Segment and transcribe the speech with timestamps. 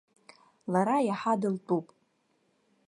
[0.71, 1.87] Лара иаҳа дылтәуп.